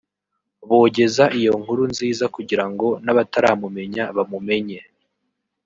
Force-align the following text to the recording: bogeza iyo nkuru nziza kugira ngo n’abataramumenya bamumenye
bogeza 0.69 1.23
iyo 1.39 1.53
nkuru 1.61 1.83
nziza 1.91 2.25
kugira 2.35 2.65
ngo 2.71 2.87
n’abataramumenya 3.05 4.03
bamumenye 4.15 4.79